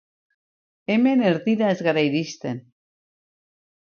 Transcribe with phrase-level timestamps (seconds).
[0.93, 2.57] Hemen erdira ez gara iristen.